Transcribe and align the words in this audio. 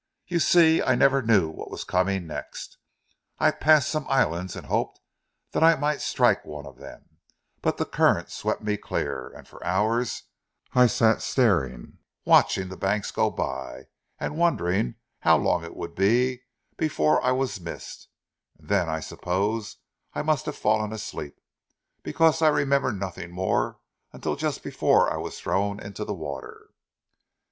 "You 0.25 0.39
see 0.39 0.81
I 0.81 0.95
never 0.95 1.21
knew 1.21 1.47
what 1.47 1.69
was 1.69 1.83
coming 1.83 2.25
next. 2.25 2.79
I 3.37 3.51
passed 3.51 3.87
some 3.89 4.07
islands 4.09 4.55
and 4.55 4.65
hoped 4.65 4.99
that 5.51 5.61
I 5.61 5.75
might 5.75 6.01
strike 6.01 6.43
one 6.43 6.65
of 6.65 6.79
them, 6.79 7.19
but 7.61 7.77
the 7.77 7.85
current 7.85 8.31
swept 8.31 8.63
me 8.63 8.77
clear, 8.77 9.27
and 9.27 9.47
for 9.47 9.63
hours 9.63 10.23
I 10.73 10.87
sat 10.87 11.21
staring, 11.21 11.99
watching 12.25 12.69
the 12.69 12.77
banks 12.77 13.11
go 13.11 13.29
by, 13.29 13.89
and 14.19 14.39
wondering 14.39 14.95
how 15.19 15.37
long 15.37 15.63
it 15.63 15.75
would 15.77 15.93
be 15.93 16.45
before 16.77 17.23
I 17.23 17.31
was 17.33 17.61
missed; 17.61 18.07
and 18.57 18.69
then, 18.69 18.89
I 18.89 19.01
suppose 19.01 19.77
I 20.15 20.23
must 20.23 20.47
have 20.47 20.57
fallen 20.57 20.91
asleep, 20.93 21.39
because 22.01 22.41
I 22.41 22.47
remember 22.47 22.91
nothing 22.91 23.29
more 23.29 23.77
until 24.13 24.35
just 24.35 24.63
before 24.63 25.13
I 25.13 25.17
was 25.17 25.39
thrown 25.39 25.79
into 25.79 26.03
the 26.05 26.15
water." 26.15 26.71